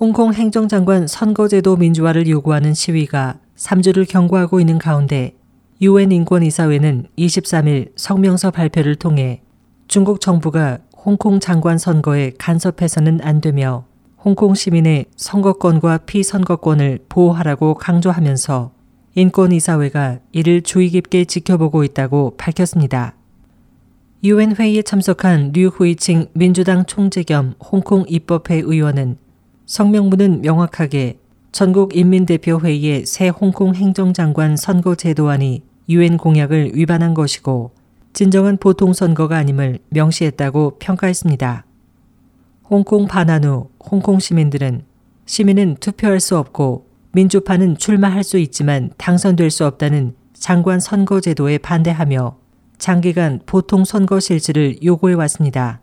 [0.00, 5.34] 홍콩 행정장관 선거제도 민주화를 요구하는 시위가 3주를 경과하고 있는 가운데
[5.82, 9.42] 유엔 인권이사회는 23일 성명서 발표를 통해
[9.88, 13.86] 중국 정부가 홍콩 장관 선거에 간섭해서는 안 되며
[14.24, 18.70] 홍콩 시민의 선거권과 피선거권을 보호하라고 강조하면서
[19.16, 23.16] 인권이사회가 이를 주의 깊게 지켜보고 있다고 밝혔습니다.
[24.22, 29.16] 유엔 회의에 참석한 류 후이칭 민주당 총재 겸 홍콩 입법회 의원은
[29.68, 31.18] 성명문은 명확하게
[31.52, 37.72] 전국 인민대표회의의 새 홍콩 행정장관 선거 제도안이 유엔 공약을 위반한 것이고
[38.14, 41.66] 진정한 보통 선거가 아님을 명시했다고 평가했습니다.
[42.70, 44.84] 홍콩 반환 후 홍콩 시민들은
[45.26, 52.38] 시민은 투표할 수 없고 민주파는 출마할 수 있지만 당선될 수 없다는 장관 선거 제도에 반대하며
[52.78, 55.82] 장기간 보통 선거 실질을 요구해 왔습니다.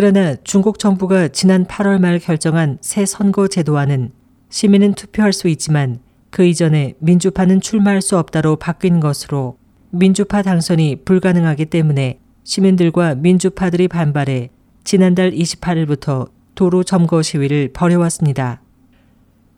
[0.00, 4.12] 그러나 중국 정부가 지난 8월 말 결정한 새 선거 제도안은
[4.48, 5.98] 시민은 투표할 수 있지만
[6.30, 9.58] 그 이전에 민주파는 출마할 수 없다로 바뀐 것으로
[9.90, 14.50] 민주파 당선이 불가능하기 때문에 시민들과 민주파들이 반발해
[14.84, 18.62] 지난달 28일부터 도로 점거 시위를 벌여왔습니다.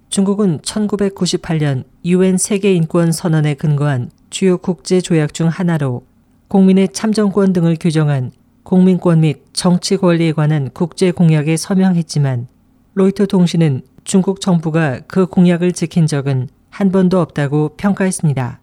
[0.08, 6.06] 중국은 1998년 유엔 세계인권 선언에 근거한 주요 국제 조약 중 하나로
[6.48, 12.48] 국민의 참정권 등을 규정한 국민권 및 정치 권리에 관한 국제 공약에 서명했지만
[12.94, 18.60] 로이터 통신은 중국 정부가 그 공약을 지킨 적은 한 번도 없다고 평가했습니다.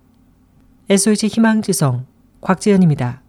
[0.89, 2.05] SOH 희망지성
[2.41, 3.21] 곽지연입니다.